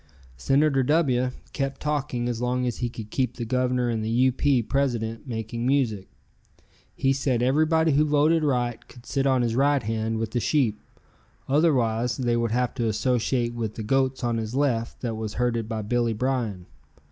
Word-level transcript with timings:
Senator 0.35 0.81
W 0.81 1.29
kept 1.53 1.79
talking 1.79 2.27
as 2.27 2.41
long 2.41 2.65
as 2.65 2.77
he 2.77 2.89
could 2.89 3.11
keep 3.11 3.35
the 3.37 3.45
Governor 3.45 3.87
and 3.87 4.03
the 4.03 4.09
U. 4.09 4.31
P. 4.31 4.63
president 4.63 5.27
making 5.27 5.63
music. 5.63 6.09
He 6.95 7.13
said 7.13 7.43
everybody 7.43 7.91
who 7.91 8.03
voted 8.05 8.43
right 8.43 8.87
could 8.87 9.05
sit 9.05 9.27
on 9.27 9.43
his 9.43 9.55
right 9.55 9.83
hand 9.83 10.17
with 10.17 10.31
the 10.31 10.39
sheep, 10.39 10.79
otherwise 11.47 12.17
they 12.17 12.35
would 12.35 12.49
have 12.49 12.73
to 12.73 12.87
associate 12.87 13.53
with 13.53 13.75
the 13.75 13.83
goats 13.83 14.23
on 14.23 14.37
his 14.37 14.55
left 14.55 15.01
that 15.01 15.13
was 15.17 15.35
herded 15.35 15.69
by 15.69 15.83
Billy 15.83 16.13
Bryan. 16.13 16.65